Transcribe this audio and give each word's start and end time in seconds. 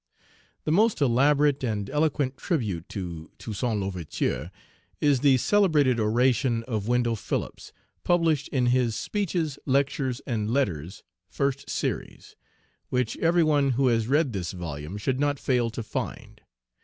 THE 0.63 0.71
most 0.71 0.99
elaborate 0.99 1.63
and 1.63 1.87
eloquent 1.87 2.35
tribute 2.35 2.89
to 2.89 3.29
Toussaint 3.37 3.79
L'Ouverture 3.79 4.49
is 4.99 5.19
the 5.19 5.37
celebrated 5.37 5.99
oration 5.99 6.63
of 6.63 6.87
Wendell 6.87 7.15
Phillips, 7.15 7.71
published 8.03 8.47
in 8.47 8.65
his 8.73 8.95
"Speeches, 8.95 9.59
Lectures, 9.67 10.19
and 10.25 10.49
Letters" 10.49 11.03
(first 11.29 11.69
series), 11.69 12.35
which 12.89 13.15
every 13.19 13.43
one 13.43 13.73
who 13.73 13.89
has 13.89 14.07
read 14.07 14.33
this 14.33 14.53
volume 14.53 14.97
should 14.97 15.19
not 15.19 15.37
fail 15.37 15.69
to 15.69 15.83
find. 15.83 16.41